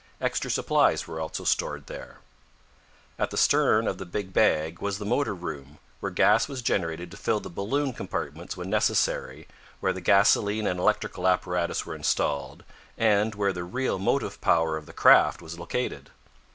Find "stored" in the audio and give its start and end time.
1.43-1.85